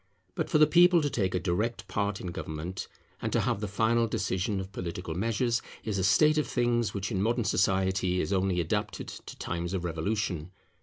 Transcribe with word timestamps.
But 0.33 0.49
for 0.49 0.57
the 0.57 0.65
people 0.65 0.99
to 1.03 1.11
take 1.11 1.35
a 1.35 1.39
direct 1.39 1.87
part 1.87 2.19
in 2.19 2.31
government, 2.31 2.87
and 3.21 3.31
to 3.31 3.41
have 3.41 3.61
the 3.61 3.67
final 3.67 4.07
decision 4.07 4.59
of 4.59 4.71
political 4.71 5.13
measures, 5.13 5.61
is 5.83 5.99
a 5.99 6.03
state 6.03 6.39
of 6.39 6.47
things 6.47 6.95
which 6.95 7.11
in 7.11 7.21
modern 7.21 7.43
society 7.43 8.19
is 8.19 8.33
only 8.33 8.59
adapted 8.59 9.09
to 9.09 9.37
times 9.37 9.75
of 9.75 9.83
revolution. 9.85 10.49